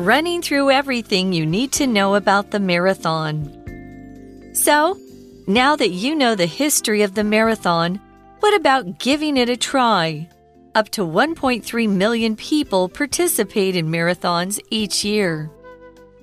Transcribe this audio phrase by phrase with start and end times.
[0.00, 4.52] running through everything you need to know about the marathon.
[4.54, 4.98] So,
[5.46, 8.00] now that you know the history of the marathon,
[8.40, 10.28] what about giving it a try?
[10.74, 15.50] Up to 1.3 million people participate in marathons each year.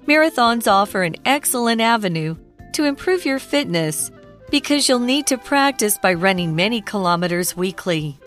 [0.08, 2.36] Marathons offer an excellent avenue
[2.74, 4.10] to improve your fitness
[4.50, 8.18] because you'll need to practice by running many kilometers weekly.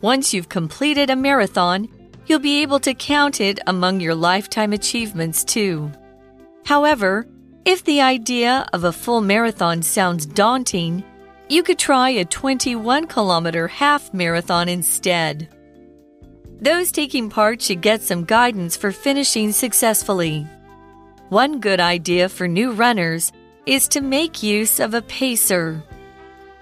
[0.00, 1.88] Once you've completed a marathon,
[2.26, 5.90] you'll be able to count it among your lifetime achievements too.
[6.64, 7.26] However,
[7.64, 11.04] if the idea of a full marathon sounds daunting,
[11.48, 15.48] you could try a 21 kilometer half marathon instead.
[16.60, 20.46] Those taking part should get some guidance for finishing successfully.
[21.28, 23.32] One good idea for new runners
[23.66, 25.82] is to make use of a pacer.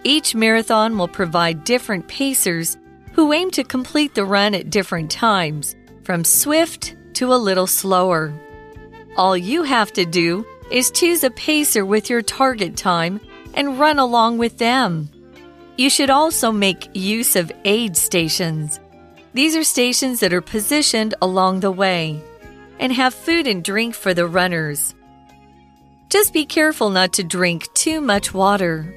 [0.04, 2.76] Each marathon will provide different pacers
[3.12, 8.32] who aim to complete the run at different times, from swift to a little slower.
[9.16, 13.20] All you have to do is choose a pacer with your target time
[13.54, 15.10] and run along with them.
[15.76, 18.80] You should also make use of aid stations.
[19.34, 22.22] These are stations that are positioned along the way
[22.78, 24.94] and have food and drink for the runners.
[26.08, 28.94] Just be careful not to drink too much water.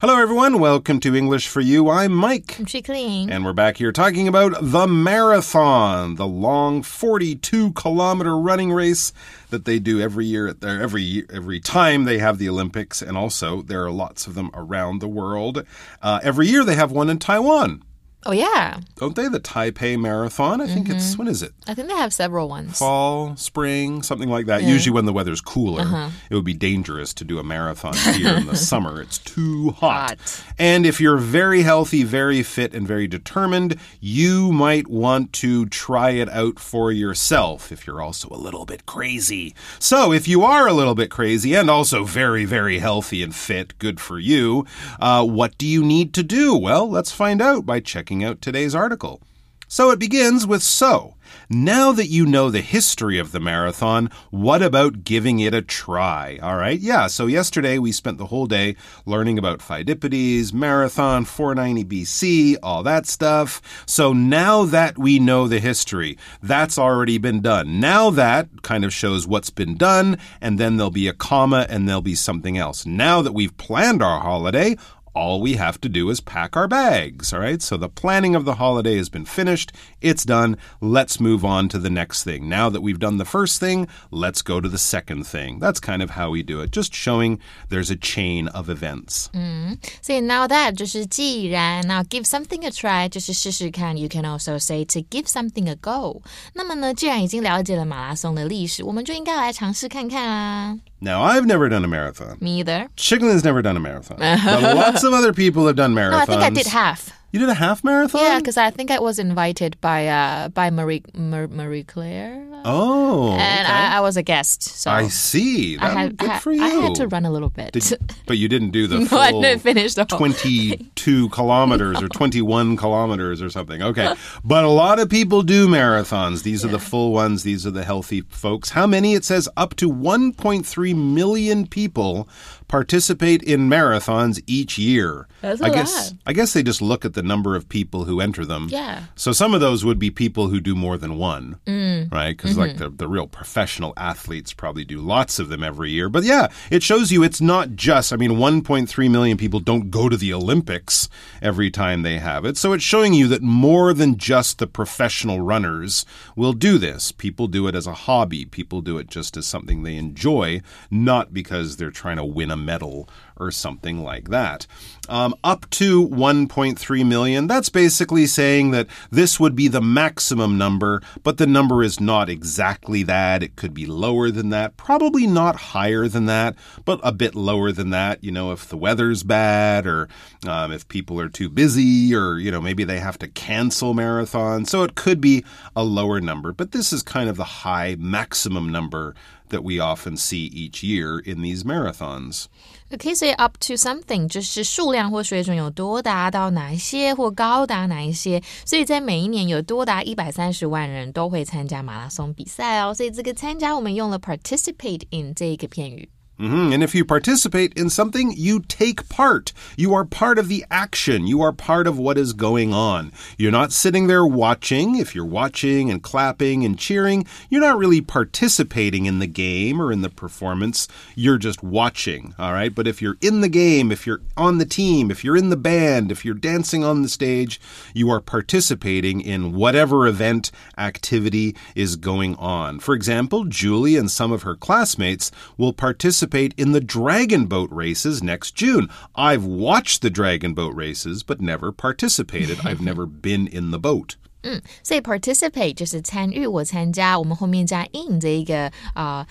[0.00, 0.58] Hello, everyone.
[0.58, 1.90] Welcome to English for You.
[1.90, 2.56] I'm Mike.
[2.56, 3.30] I'm.
[3.30, 9.12] And we're back here talking about the marathon, the long 42 kilometer running race
[9.50, 13.18] that they do every year at their every every time they have the Olympics, and
[13.18, 15.66] also there are lots of them around the world.
[16.00, 17.82] Uh, every year they have one in Taiwan.
[18.26, 18.80] Oh yeah.
[18.96, 19.28] Don't they?
[19.28, 20.60] The Taipei Marathon.
[20.60, 20.96] I think mm -hmm.
[20.96, 21.18] it's mm-hmm.
[21.24, 21.52] when is it?
[21.66, 22.78] I think they have several ones.
[22.78, 24.62] Fall, spring, something like that.
[24.62, 24.74] Yeah.
[24.74, 26.08] Usually when the weather's cooler, uh -huh.
[26.30, 29.02] it would be dangerous to do a marathon here in the summer.
[29.02, 29.90] It's too hot.
[30.00, 30.18] hot.
[30.58, 36.10] And if you're very healthy, very fit, and very determined, you might want to try
[36.10, 39.54] it out for yourself if you're also a little bit crazy.
[39.78, 43.78] So if you are a little bit crazy and also very, very healthy and fit,
[43.78, 44.66] good for you.
[45.00, 46.56] Uh, what do you need to do?
[46.56, 49.22] Well, let's find out by checking checking out today's article.
[49.68, 51.14] So it begins with So.
[51.48, 56.40] Now that you know the history of the marathon, what about giving it a try?
[56.42, 58.74] All right, yeah, so yesterday we spent the whole day
[59.06, 63.62] learning about Pheidippides, marathon, 490 BC, all that stuff.
[63.86, 67.78] So now that we know the history, that's already been done.
[67.78, 71.88] Now that kind of shows what's been done, and then there'll be a comma and
[71.88, 72.84] there'll be something else.
[72.84, 74.76] Now that we've planned our holiday,
[75.19, 77.31] all we have to do is pack our bags.
[77.31, 77.61] All right.
[77.61, 79.71] So the planning of the holiday has been finished.
[80.01, 80.57] It's done.
[80.81, 82.49] Let's move on to the next thing.
[82.49, 85.59] Now that we've done the first thing, let's go to the second thing.
[85.59, 89.29] That's kind of how we do it, just showing there's a chain of events.
[89.31, 93.95] 嗯，所以 now that 就是既然 now give something a try 就是试试看。
[93.97, 96.23] You can also say to give something a go。
[96.53, 100.77] 那么呢，既然已经了解了马拉松的历史，我们就应该来尝试看看啊。
[101.00, 102.36] Now, I've never done a marathon.
[102.40, 102.88] Me either.
[102.96, 104.18] Chicken's never done a marathon.
[104.18, 106.10] but lots of other people have done marathons.
[106.10, 107.10] No, I think I did half.
[107.32, 108.22] You did a half marathon?
[108.22, 112.44] Yeah, because I think I was invited by uh, by Marie Marie Claire.
[112.64, 113.72] Oh, and okay.
[113.72, 114.62] I, I, was a guest.
[114.62, 115.76] So I see.
[115.76, 116.62] That, I had, good for you.
[116.62, 119.18] I had to run a little bit, did, but you didn't do the no, full
[119.18, 122.06] I didn't finish the twenty-two kilometers no.
[122.06, 123.80] or twenty-one kilometers or something.
[123.80, 124.14] Okay,
[124.44, 126.42] but a lot of people do marathons.
[126.42, 126.68] These yeah.
[126.68, 127.44] are the full ones.
[127.44, 128.70] These are the healthy folks.
[128.70, 129.14] How many?
[129.14, 132.28] It says up to one point three million people
[132.70, 135.26] participate in marathons each year.
[135.40, 136.20] That's a I guess lot.
[136.26, 138.68] I guess they just look at the number of people who enter them.
[138.70, 139.04] Yeah.
[139.16, 142.10] So some of those would be people who do more than one, mm.
[142.12, 142.36] right?
[142.36, 142.60] Because mm-hmm.
[142.60, 146.08] like the the real professional athletes probably do lots of them every year.
[146.08, 148.12] But yeah, it shows you it's not just.
[148.12, 151.08] I mean, 1.3 million people don't go to the Olympics
[151.42, 152.56] every time they have it.
[152.56, 156.04] So it's showing you that more than just the professional runners
[156.36, 157.12] will do this.
[157.12, 158.44] People do it as a hobby.
[158.44, 160.60] People do it just as something they enjoy,
[160.90, 163.08] not because they're trying to win a medal
[163.40, 164.66] or something like that.
[165.08, 171.02] Um, up to 1.3 million, that's basically saying that this would be the maximum number,
[171.24, 173.42] but the number is not exactly that.
[173.42, 176.54] It could be lower than that, probably not higher than that,
[176.84, 178.22] but a bit lower than that.
[178.22, 180.08] You know, if the weather's bad or
[180.46, 184.68] um, if people are too busy or, you know, maybe they have to cancel marathons.
[184.68, 185.44] So it could be
[185.74, 189.14] a lower number, but this is kind of the high maximum number
[189.50, 192.48] that we often see each year in these marathons.
[192.96, 202.92] 可以 say up to something 就是数量或水准有多达到哪一些或高达哪一些，所以在每一年有多达一百三十万人都会参加马拉松比赛哦。
[202.92, 206.08] 所以这个参加我们用了 participate in 这一个片语。
[206.40, 206.74] Mm -hmm.
[206.74, 209.52] And if you participate in something, you take part.
[209.76, 211.26] You are part of the action.
[211.26, 213.12] You are part of what is going on.
[213.36, 214.96] You're not sitting there watching.
[214.96, 219.92] If you're watching and clapping and cheering, you're not really participating in the game or
[219.92, 220.88] in the performance.
[221.14, 222.74] You're just watching, all right?
[222.74, 225.62] But if you're in the game, if you're on the team, if you're in the
[225.70, 227.60] band, if you're dancing on the stage,
[227.92, 232.80] you are participating in whatever event, activity is going on.
[232.80, 237.69] For example, Julie and some of her classmates will participate participate in the dragon boat
[237.71, 238.89] races next June.
[239.15, 242.59] I've watched the dragon boat races, but never participated.
[242.63, 244.15] I've never been in the boat.
[244.43, 249.25] 嗯，所以 participate 就是参与或参加，我们后面加 in 这一个啊。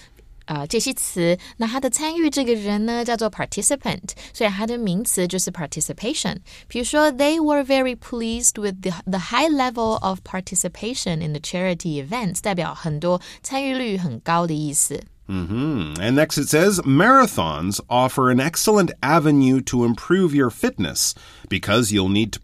[0.47, 6.37] 呃，这些词，那他的参与这个人呢，叫做 participant，所以它的名词就是 participation。
[6.69, 15.03] 比如说，They were very pleased with the the high level of participation in the charity events，代表很多参与率很高的意思。
[15.30, 16.00] Mm -hmm.
[16.00, 21.14] And next it says marathons offer an excellent avenue to improve your fitness
[21.50, 22.40] because you'll need to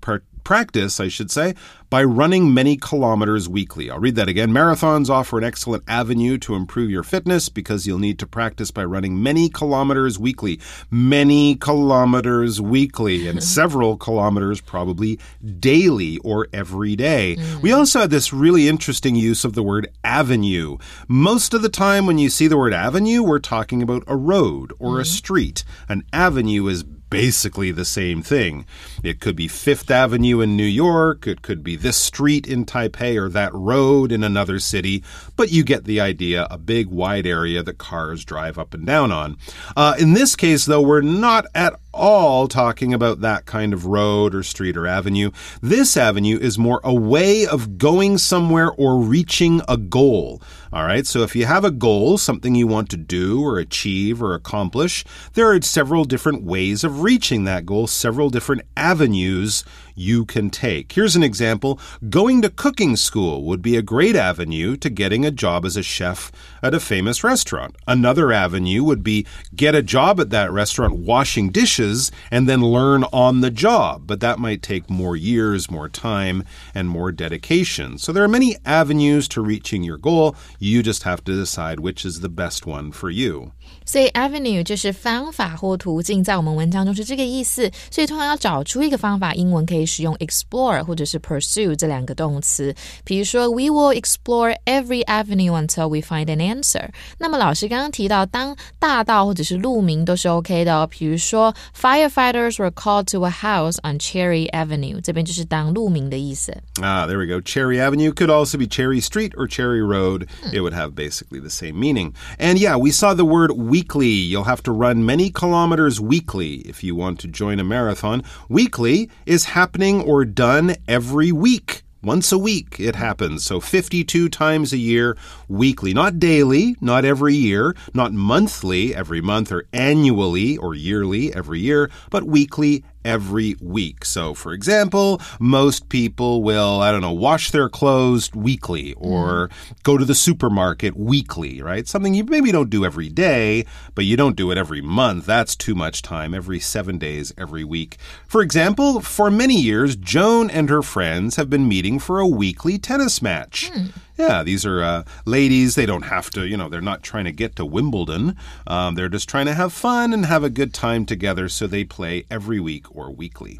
[0.46, 1.56] practice, I should say,
[1.90, 3.90] by running many kilometers weekly.
[3.92, 4.52] I'll read that again.
[4.52, 8.86] Marathons offer an excellent avenue to improve your fitness because you'll need to practice by
[8.86, 10.60] running many kilometers weekly.
[10.90, 15.20] Many kilometers weekly, and several kilometers probably
[15.60, 17.36] daily or every day.
[17.36, 17.62] Mm.
[17.62, 20.78] We also had this really interesting use of the word avenue.
[21.08, 24.72] Most of the time, when you see the word avenue, we're talking about a road
[24.80, 25.02] or mm.
[25.02, 25.64] a street.
[25.90, 26.84] An avenue is
[27.16, 28.66] basically the same thing.
[29.02, 33.16] It could be Fifth Avenue in New York, it could be this street in Taipei
[33.16, 35.02] or that road in another city,
[35.38, 39.14] but you get the idea a big wide area that cars drive up and down
[39.14, 39.38] on.
[39.78, 44.36] Uh, in this case, though, we're not at all talking about that kind of road
[44.36, 45.32] or street or avenue.
[45.62, 50.42] This avenue is more a way of going somewhere or reaching a goal.
[50.74, 54.22] All right, so if you have a goal, something you want to do or achieve
[54.22, 59.64] or accomplish, there are several different ways of reaching that goal, several different avenues
[59.95, 60.93] you can take.
[60.93, 61.79] Here's an example
[62.09, 65.83] going to cooking school would be a great avenue to getting a job as a
[65.83, 66.31] chef
[66.62, 67.77] at a famous restaurant.
[67.87, 73.05] Another avenue would be get a job at that restaurant washing dishes and then learn
[73.12, 77.99] on the job, but that might take more years, more time, and more dedication.
[77.99, 80.35] So there are many avenues to reaching your goal.
[80.59, 83.53] You just have to decide which is the best one for you.
[83.85, 87.71] 所以 avenue 就是方法或途径，在我们文章中是这个意思。
[87.91, 92.75] 所以通常要找出一个方法，英文可以 使用 explore 或者是 pursue 这两个动词。
[93.05, 96.91] 比如说，We will explore every avenue until we find an answer。
[97.19, 100.87] 那么老师刚刚提到，当大道或者是路名都是 OK 的哦。
[100.87, 106.57] 比如说，Firefighters were called to a house on Cherry Avenue，这边就是当路名的意思。
[106.81, 107.41] Ah, there we go.
[107.41, 110.27] Cherry Avenue could also be Cherry Street or Cherry Road.
[110.53, 112.12] It would have basically the same meaning.
[112.39, 114.09] And yeah, we saw the word weekly.
[114.09, 118.23] You'll have to run many kilometers weekly if you want to join a marathon.
[118.49, 121.83] Weekly is happening or done every week.
[122.01, 123.44] Once a week it happens.
[123.44, 125.18] So 52 times a year,
[125.50, 125.94] weekly.
[125.94, 131.92] Not daily, not every year, not monthly, every month, or annually or yearly, every year,
[132.10, 134.04] but weekly every week.
[134.04, 139.84] So, for example, most people will, I don't know, wash their clothes weekly or mm.
[139.84, 141.88] go to the supermarket weekly, right?
[141.88, 145.25] Something you maybe don't do every day, but you don't do it every month.
[145.25, 146.34] That's too much time.
[146.34, 147.98] Every seven days, every week.
[148.28, 152.78] For example, for many years, Joan and her friends have been meeting for a weekly
[152.78, 153.72] tennis match.
[153.72, 153.91] Mm.
[154.17, 155.75] Yeah, these are uh, ladies.
[155.75, 158.38] They don't have to, you know, they're not trying to get to Wimbledon.
[158.65, 161.84] Um, they're just trying to have fun and have a good time together, so they
[161.84, 163.60] play every week or weekly.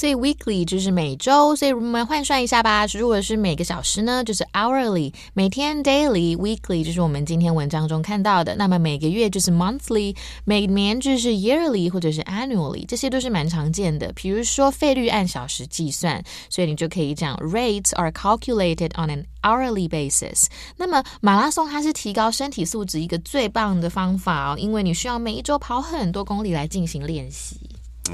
[0.00, 2.86] 所以 weekly 就是每周，所以我们换算一下吧。
[2.94, 8.56] 如果是每个小时呢，就是 hourly；每天 daily；weekly 就是我们今天文章中看到的。
[8.56, 10.16] 那么每个月就是 monthly；
[10.46, 14.10] 每年就是 yearly 或者是 annually，这些都是蛮常见的。
[14.14, 20.46] 比如说费率按小时计算，所以你就可以讲 rates are calculated on an hourly basis。
[20.78, 27.60] 那么马拉松它是提高身体素质一个最棒的方法哦，因为你需要每一周跑很多公里来进行练习。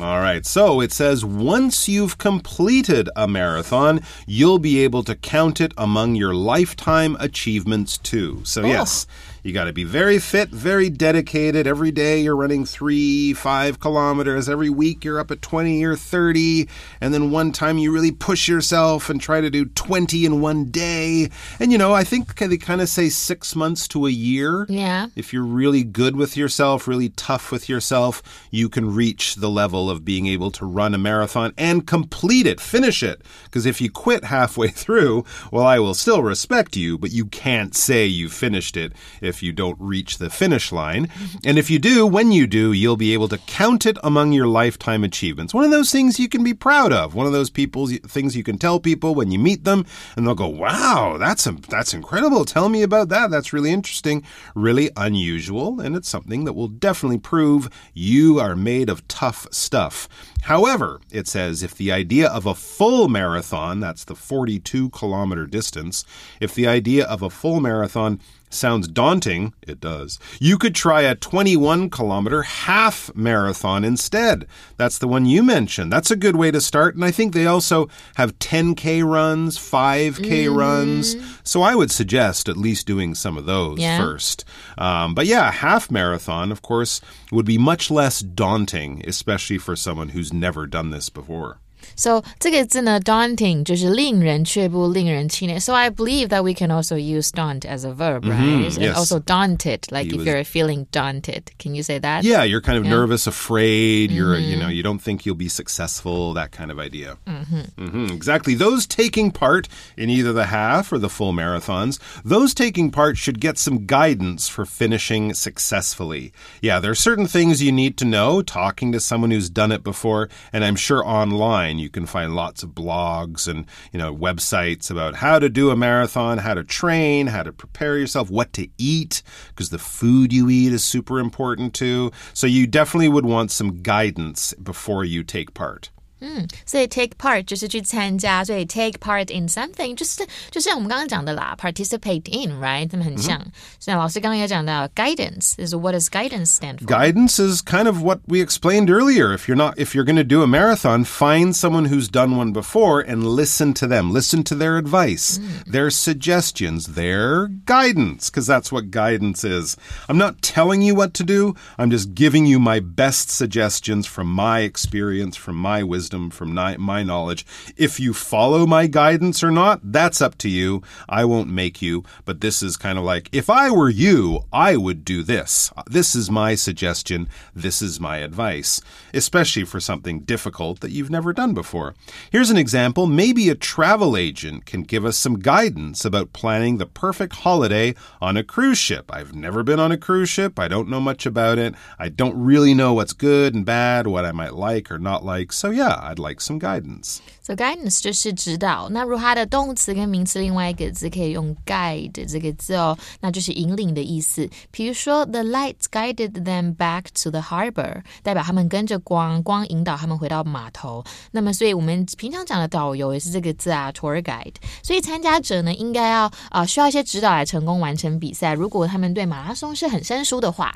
[0.02, 5.58] All right, so it says once you've completed a marathon, you'll be able to count
[5.58, 8.42] it among your lifetime achievements too.
[8.44, 8.66] So, oh.
[8.66, 9.06] yes,
[9.46, 11.68] you got to be very fit, very dedicated.
[11.68, 14.48] Every day you're running three, five kilometers.
[14.48, 16.68] Every week you're up at 20 or 30.
[17.00, 20.64] And then one time you really push yourself and try to do 20 in one
[20.64, 21.30] day.
[21.60, 24.66] And, you know, I think they kind of say six months to a year.
[24.68, 25.06] Yeah.
[25.14, 29.88] If you're really good with yourself, really tough with yourself, you can reach the level
[29.88, 33.22] of being able to run a marathon and complete it, finish it.
[33.44, 37.76] Because if you quit halfway through, well, I will still respect you, but you can't
[37.76, 41.10] say you finished it if if you don't reach the finish line.
[41.44, 44.46] And if you do, when you do, you'll be able to count it among your
[44.46, 45.52] lifetime achievements.
[45.52, 47.14] One of those things you can be proud of.
[47.14, 49.84] One of those people things you can tell people when you meet them
[50.16, 52.46] and they'll go, "Wow, that's a, that's incredible.
[52.46, 53.30] Tell me about that.
[53.30, 54.22] That's really interesting,
[54.54, 60.08] really unusual, and it's something that will definitely prove you are made of tough stuff."
[60.46, 66.04] However, it says if the idea of a full marathon, that's the 42 kilometer distance,
[66.40, 70.18] if the idea of a full marathon sounds daunting, it does.
[70.40, 74.46] You could try a 21 kilometer half marathon instead.
[74.76, 75.92] That's the one you mentioned.
[75.92, 76.94] That's a good way to start.
[76.94, 80.56] And I think they also have 10K runs, 5K mm.
[80.56, 81.16] runs.
[81.42, 83.98] So I would suggest at least doing some of those yeah.
[83.98, 84.44] first.
[84.78, 87.00] Um, but yeah, a half marathon, of course,
[87.32, 91.60] would be much less daunting, especially for someone who's never done this before.
[91.95, 95.59] So 这个字呢，daunting 就是令人却步、令人气馁。
[95.59, 98.39] So I believe that we can also use daunt as a verb, right?
[98.39, 98.77] Mm -hmm, yes.
[98.77, 100.25] And also daunted, like he if was...
[100.25, 101.51] you're feeling daunted.
[101.57, 102.23] Can you say that?
[102.23, 102.95] Yeah, you're kind of yeah.
[102.95, 104.11] nervous, afraid.
[104.11, 104.49] You're, mm -hmm.
[104.49, 106.33] you know, you don't think you'll be successful.
[106.33, 107.17] That kind of idea.
[107.25, 107.45] Mm
[107.77, 108.11] -hmm.
[108.13, 108.55] Exactly.
[108.55, 113.41] Those taking part in either the half or the full marathons, those taking part should
[113.41, 116.31] get some guidance for finishing successfully.
[116.61, 118.41] Yeah, there are certain things you need to know.
[118.41, 122.64] Talking to someone who's done it before, and I'm sure online you can find lots
[122.64, 127.28] of blogs and you know websites about how to do a marathon, how to train,
[127.28, 131.74] how to prepare yourself, what to eat because the food you eat is super important
[131.74, 132.10] too.
[132.34, 135.90] So you definitely would want some guidance before you take part.
[136.23, 142.87] 嗯，所以 take part 就是去参加，所以 take part in something 就是就像我们刚刚讲的啦，participate in，right？
[142.87, 143.43] 他们很像。
[143.79, 146.85] 所以老师刚刚也讲到 guidance is what does guidance stand for?
[146.85, 149.33] Guidance is kind of what we explained earlier.
[149.33, 152.53] If you're not if you're going to do a marathon, find someone who's done one
[152.53, 154.13] before and listen to them.
[154.13, 155.71] Listen to their advice, mm.
[155.71, 159.75] their suggestions, their guidance because that's what guidance is.
[160.07, 161.55] I'm not telling you what to do.
[161.79, 166.54] I'm just giving you my best suggestions from my experience, from my wisdom wisdom, from
[166.54, 167.44] my knowledge.
[167.76, 170.82] If you follow my guidance or not, that's up to you.
[171.08, 172.04] I won't make you.
[172.24, 175.72] But this is kind of like, if I were you, I would do this.
[175.88, 177.28] This is my suggestion.
[177.56, 178.80] This is my advice,
[179.12, 181.96] especially for something difficult that you've never done before.
[182.30, 183.06] Here's an example.
[183.06, 188.36] Maybe a travel agent can give us some guidance about planning the perfect holiday on
[188.36, 189.12] a cruise ship.
[189.12, 190.56] I've never been on a cruise ship.
[190.60, 191.74] I don't know much about it.
[191.98, 195.52] I don't really know what's good and bad, what I might like or not like.
[195.52, 197.19] So, yeah, I'd like some guidance.
[197.41, 198.89] So guidance 就是指导。
[198.89, 204.49] 那如果它的动词跟名词另外一个字可以用 guide 这个字哦，那就是引领的意思。
[204.71, 211.03] 比如说，The lights guided them back to the harbor，代表他们跟着光，光引导他们回到码头。
[211.31, 214.55] 那么，所以我们平常讲的导游也是这个字啊，tour guide。
[214.83, 218.53] 所以参加者呢，应该要啊、呃、需要一些指导来成功完成比赛。
[218.53, 220.75] 如果他们对马拉松是很生疏的话。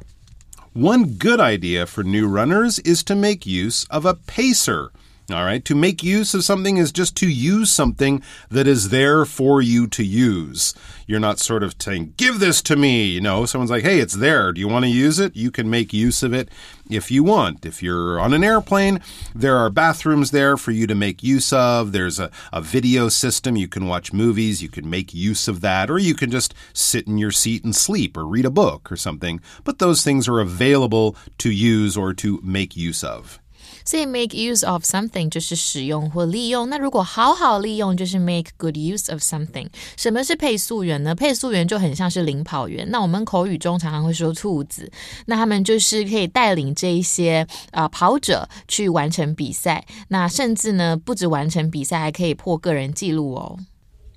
[0.73, 4.89] One good idea for new runners is to make use of a pacer.
[5.32, 5.64] all right.
[5.66, 9.86] To make use of something is just to use something that is there for you
[9.86, 10.74] to use.
[11.06, 13.04] You're not sort of saying, give this to me.
[13.04, 14.52] You know, someone's like, hey, it's there.
[14.52, 15.36] Do you want to use it?
[15.36, 16.48] You can make use of it
[16.88, 17.64] if you want.
[17.64, 19.00] If you're on an airplane,
[19.34, 21.92] there are bathrooms there for you to make use of.
[21.92, 23.56] There's a, a video system.
[23.56, 24.62] You can watch movies.
[24.62, 25.90] You can make use of that.
[25.90, 28.96] Or you can just sit in your seat and sleep or read a book or
[28.96, 29.40] something.
[29.64, 33.39] But those things are available to use or to make use of.
[33.84, 36.68] 所以 make use of something 就是使用或利用。
[36.68, 39.66] 那如果好好利用，就是 make good use of something。
[39.96, 41.14] 什么是配速员呢？
[41.14, 42.88] 配速员就很像是领跑员。
[42.90, 44.90] 那我们口语中常常会说兔子，
[45.26, 49.84] 那他们就是可以带领这一些啊、跑者去完成比赛。
[50.08, 53.58] 那甚至呢，不止完成比赛，还可以破个人纪录哦。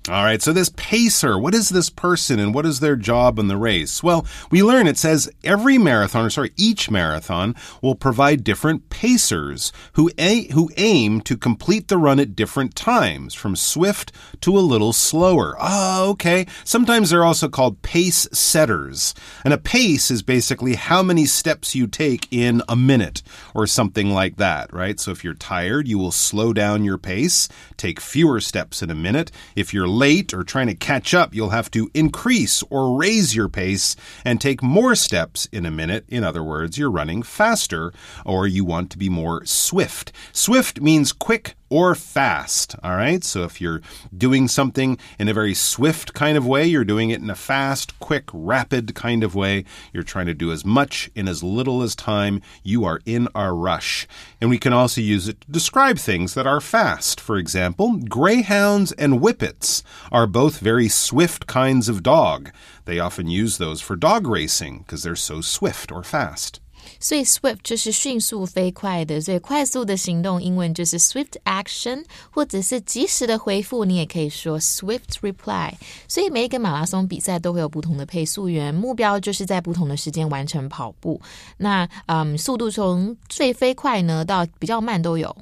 [0.06, 3.48] All right, so this pacer, what is this person and what is their job in
[3.48, 4.02] the race?
[4.02, 9.72] Well, we learn it says every marathon, or sorry, each marathon will provide different pacers
[9.94, 14.60] who, a- who aim to complete the run at different times, from swift to a
[14.60, 15.56] little slower.
[15.58, 16.46] Oh, okay.
[16.64, 19.14] Sometimes they're also called pace setters.
[19.42, 23.22] And a pace is basically how many steps you take in a minute
[23.54, 25.00] or something like that, right?
[25.00, 28.94] So if you're tired, you will slow down your pace, take fewer steps in a
[28.94, 29.30] minute.
[29.56, 33.48] If you're late or trying to catch up, you'll have to increase or raise your
[33.48, 36.04] pace and take more steps in a minute.
[36.08, 37.92] In other words, you're running faster
[38.24, 40.12] or you want to be more swift.
[40.32, 42.76] Swift means quick or fast.
[42.84, 43.24] All right.
[43.24, 43.80] So if you're
[44.16, 47.98] doing something in a very swift kind of way, you're doing it in a fast,
[47.98, 49.64] quick, rapid kind of way.
[49.92, 52.42] You're trying to do as much in as little as time.
[52.62, 54.06] You are in a rush.
[54.40, 57.20] And we can also use it to describe things that are fast.
[57.20, 62.52] For example, greyhounds and whippets are both very swift kinds of dog.
[62.84, 66.60] They often use those for dog racing because they're so swift or fast.
[67.00, 75.72] 所以 swift 就是迅速飞快的，所以快速的行动，英文就是 swift action，或者是及时的回复，你也可以说 swift reply。
[76.08, 81.20] 所以每一个马拉松比赛都会有不同的配速员，目标就是在不同的时间完成跑步。
[81.56, 85.34] 那嗯，速度从最飞快呢到比较慢都有。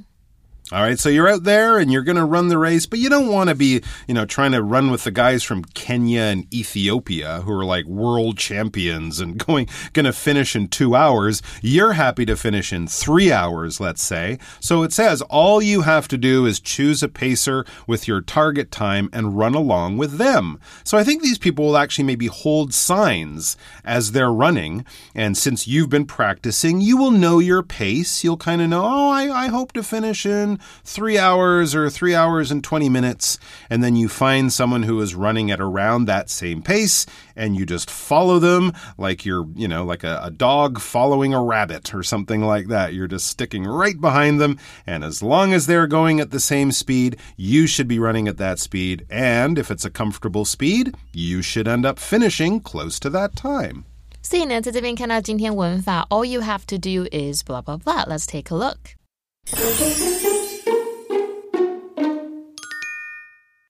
[0.73, 3.11] All right, so you're out there and you're going to run the race, but you
[3.11, 6.53] don't want to be, you know, trying to run with the guys from Kenya and
[6.55, 11.43] Ethiopia who are like world champions and going going to finish in 2 hours.
[11.61, 14.39] You're happy to finish in 3 hours, let's say.
[14.61, 18.71] So it says all you have to do is choose a pacer with your target
[18.71, 20.59] time and run along with them.
[20.85, 25.69] So I think these people will actually maybe hold signs as they're running, and since
[25.69, 28.25] you've been practicing, you will know your pace.
[28.25, 32.16] You'll kind of know, "Oh, I I hope to finish in three hours or three
[32.16, 33.40] hours and 20 minutes,
[33.70, 37.66] and then you find someone who is running at around that same pace, and you
[37.66, 42.04] just follow them like you're, you know, like a, a dog following a rabbit or
[42.04, 42.94] something like that.
[42.94, 46.72] You're just sticking right behind them, and as long as they're going at the same
[46.72, 51.42] speed, you should be running at that speed, and if it's a comfortable speed, you
[51.42, 53.86] should end up finishing close to that time.
[54.24, 58.04] 所以呢，在这边看到今天文法，all you have to do is blah blah blah.
[58.06, 58.98] Let's take a look.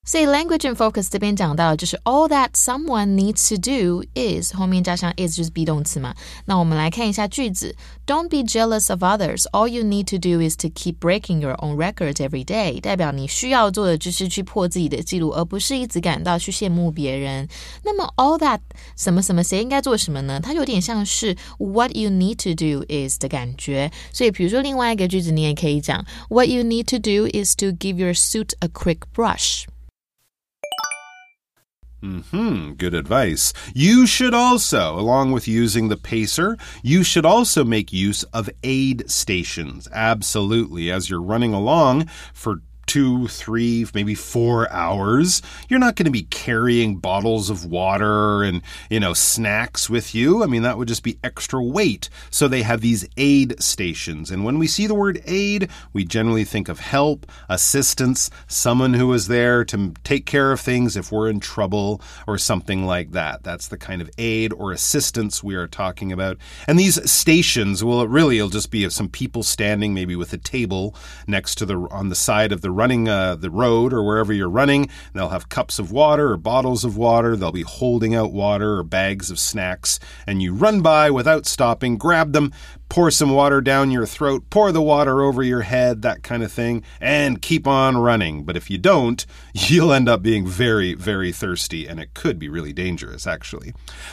[0.09, 5.49] So language and focus 这边讲到就是 all that someone needs to do is 后面加上 is 就是
[5.51, 6.15] be 动词嘛。
[6.45, 9.41] 那我们来看一下句子：Don't be jealous of others.
[9.51, 12.79] All you need to do is to keep breaking your own records every day.
[12.79, 17.45] 代表你需要做的就是去破自己的记录，而不是一直感到去羡慕别人。
[17.83, 18.61] 那么 all that
[18.95, 20.39] 什么什么谁应该做什么呢？
[20.41, 23.91] 它有点像是 what you need to do is 的感觉。
[24.13, 29.65] 所以比如说另外一个句子，你也可以讲 What you need to do is to give your suit a quick brush.
[32.02, 33.52] Hmm, good advice.
[33.74, 39.08] You should also, along with using the pacer, you should also make use of aid
[39.08, 39.86] stations.
[39.92, 40.90] Absolutely.
[40.90, 45.42] As you're running along for two, three, maybe four hours.
[45.68, 50.42] You're not going to be carrying bottles of water and, you know, snacks with you.
[50.42, 52.08] I mean, that would just be extra weight.
[52.30, 54.30] So they have these aid stations.
[54.30, 59.12] And when we see the word aid, we generally think of help, assistance, someone who
[59.12, 63.42] is there to take care of things if we're in trouble or something like that.
[63.42, 66.38] That's the kind of aid or assistance we are talking about.
[66.66, 70.38] And these stations, well, it really will just be some people standing maybe with a
[70.38, 70.94] table
[71.26, 74.48] next to the on the side of the running uh, the road or wherever you're
[74.48, 74.88] running.
[75.12, 77.36] They'll have cups of water or bottles of water.
[77.36, 80.00] They'll be holding out water or bags of snacks.
[80.26, 82.52] And you run by without stopping, grab them,
[82.92, 86.52] pour some water down your throat, pour the water over your head, that kind of
[86.52, 88.44] thing, and keep on running.
[88.44, 89.24] But if you don't,
[89.54, 93.72] you'll end up being very, very thirsty, and it could be really dangerous, actually.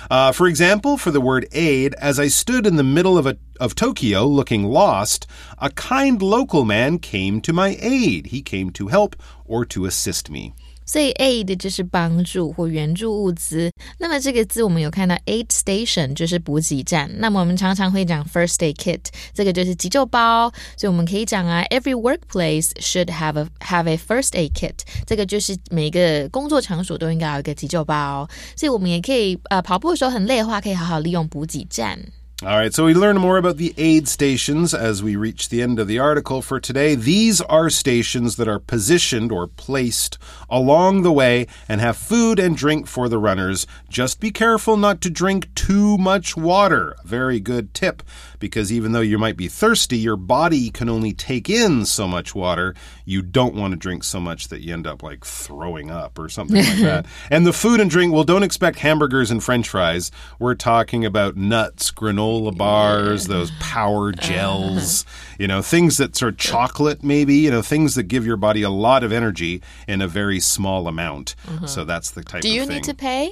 [0.10, 3.38] Uh, for example, for the word aid, as I stood in the middle of a
[3.60, 8.28] of Tokyo looking lost, a kind local man came to my aid.
[8.28, 10.54] He came to help or to assist me.
[10.90, 13.72] 所以 aid 就是帮助或援助物资。
[14.00, 17.08] 那么这个字我们有看到 aid station 就是补给站。
[17.20, 19.00] 那么我们常常会讲 first aid kit，
[19.32, 20.52] 这个就是急救包。
[20.76, 28.28] 所以我们可以讲啊，every workplace should have a have a first aid kit，这个就是每个工作场所都应该有一个急救包。
[28.56, 32.00] 所以我们也可以呃跑步的时候很累的话，可以好好利用补给站。
[32.42, 35.90] All right, so we learn more about the aid stations as we reach the end of
[35.90, 36.96] the article for today.
[36.96, 40.18] These are stations that are positioned or placed
[40.50, 43.68] along the way and have food and drink for the runners.
[43.90, 46.96] Just be careful not to drink too much water.
[47.04, 48.04] Very good tip
[48.40, 52.34] because even though you might be thirsty, your body can only take in so much
[52.34, 52.74] water.
[53.04, 56.30] You don't want to drink so much that you end up like throwing up or
[56.30, 57.06] something like that.
[57.30, 60.10] And the food and drink, well, don't expect hamburgers and french fries.
[60.40, 63.36] We're talking about nuts, granola bars, yeah.
[63.36, 64.28] those power uh-huh.
[64.28, 65.06] gels,
[65.38, 68.62] you know, things that sort of chocolate, maybe, you know, things that give your body
[68.62, 71.36] a lot of energy in a very small amount.
[71.48, 71.68] Uh-huh.
[71.68, 73.32] So that's the type of Do you need to pay?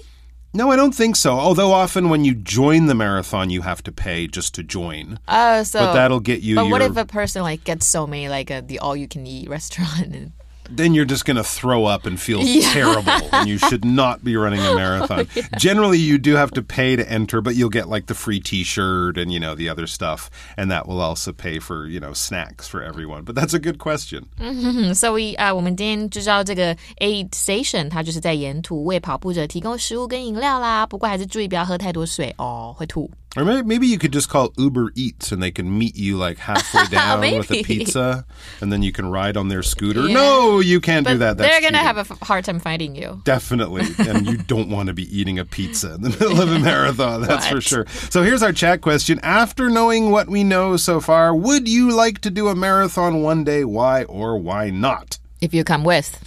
[0.53, 1.33] No, I don't think so.
[1.33, 5.19] Although often when you join the marathon, you have to pay just to join.
[5.27, 6.55] Oh, so but that'll get you.
[6.55, 6.71] But your...
[6.71, 9.49] what if a person like gets so many like a, the all you can eat
[9.57, 10.15] restaurant?
[10.15, 10.31] And
[10.70, 12.72] then you're just going to throw up and feel yeah.
[12.72, 13.28] terrible.
[13.32, 15.26] and you should not be running a marathon.
[15.34, 15.42] yeah.
[15.58, 19.18] Generally, you do have to pay to enter, but you'll get like the free T-shirt
[19.18, 22.68] and you know the other stuff, and that will also pay for you know snacks
[22.68, 23.24] for everyone.
[23.24, 24.28] But that's a good question.
[24.38, 24.94] Mm-hmm.
[24.94, 30.86] So we 啊、uh,，我们今天就知道这个 aid station，它就是在沿途为跑步者提供食物跟饮料啦。
[30.86, 33.10] 不过还是注意不要喝太多水哦，会吐。
[33.35, 36.85] Or maybe you could just call Uber Eats and they can meet you like halfway
[36.89, 38.25] down with a pizza
[38.61, 40.07] and then you can ride on their scooter.
[40.07, 40.13] Yeah.
[40.13, 41.37] No, you can't but do that.
[41.37, 43.21] That's they're going to have a hard time finding you.
[43.25, 43.83] Definitely.
[44.07, 47.21] and you don't want to be eating a pizza in the middle of a marathon,
[47.21, 47.55] that's what?
[47.55, 47.85] for sure.
[47.87, 49.19] So here's our chat question.
[49.21, 53.43] After knowing what we know so far, would you like to do a marathon one
[53.43, 53.65] day?
[53.65, 55.19] Why or why not?
[55.41, 56.19] If you come with.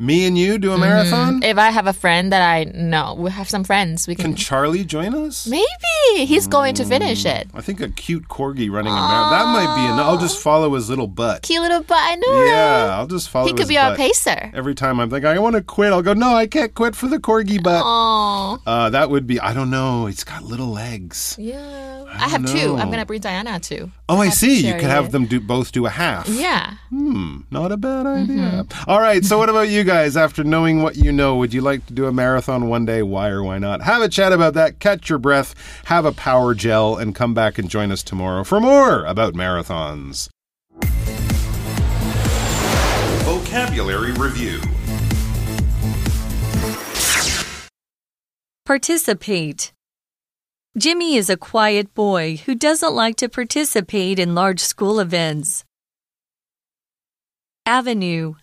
[0.00, 1.34] Me and you do a marathon?
[1.34, 1.42] Mm-hmm.
[1.42, 4.06] If I have a friend that I know, we have some friends.
[4.06, 4.26] We can.
[4.26, 5.48] Can Charlie join us?
[5.48, 7.48] Maybe he's going to finish it.
[7.52, 10.06] I think a cute corgi running a marathon that might be enough.
[10.06, 11.42] I'll just follow his little butt.
[11.42, 11.98] Cute little butt.
[11.98, 12.42] I know.
[12.44, 13.48] Yeah, I'll just follow.
[13.48, 13.90] He could be butt.
[13.90, 14.52] our pacer.
[14.54, 16.14] Every time I'm thinking I want to quit, I'll go.
[16.14, 17.82] No, I can't quit for the corgi butt.
[17.84, 18.62] Oh.
[18.64, 19.40] Uh, that would be.
[19.40, 20.06] I don't know.
[20.06, 21.34] It's got little legs.
[21.40, 22.04] Yeah.
[22.08, 22.76] I, have two.
[22.76, 23.90] I'm gonna bring Diana too.
[24.08, 24.66] Oh, I, see.
[24.66, 26.28] You could have them do both do a half.
[26.28, 26.74] Yeah.
[26.90, 27.40] Hmm.
[27.50, 28.64] Not a bad idea.
[28.64, 28.90] Mm-hmm.
[28.90, 29.24] All right.
[29.24, 30.16] So what about you guys?
[30.16, 33.00] After knowing knowing what you know, would you like to do a marathon one day?
[33.02, 33.80] Why or why not?
[33.80, 35.54] Have a chat about that, catch your breath,
[35.86, 40.28] have a power gel, and come back and join us tomorrow for more about marathons.
[43.24, 44.60] Vocabulary Review
[48.66, 49.72] Participate.
[50.76, 55.64] Jimmy is a quiet boy who doesn't like to participate in large school events.
[57.64, 58.34] Avenue.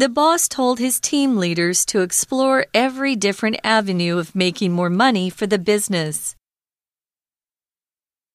[0.00, 5.28] The boss told his team leaders to explore every different avenue of making more money
[5.28, 6.34] for the business.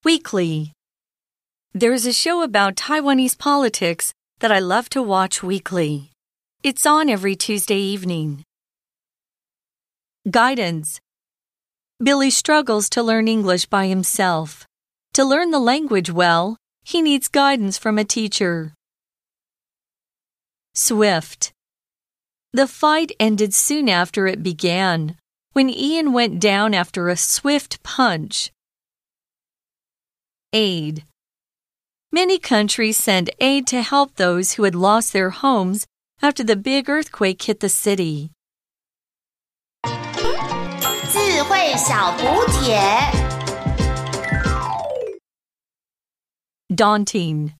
[0.03, 0.73] Weekly.
[1.73, 6.11] There's a show about Taiwanese politics that I love to watch weekly.
[6.61, 8.43] It's on every Tuesday evening.
[10.29, 10.99] Guidance.
[11.97, 14.67] Billy struggles to learn English by himself.
[15.13, 18.75] To learn the language well, he needs guidance from a teacher.
[20.75, 21.54] Swift.
[22.55, 25.17] The fight ended soon after it began,
[25.51, 28.49] when Ian went down after a swift punch.
[30.53, 31.03] Aid.
[32.13, 35.85] Many countries send aid to help those who had lost their homes
[36.21, 38.31] after the big earthquake hit the city.
[46.73, 47.53] Daunting.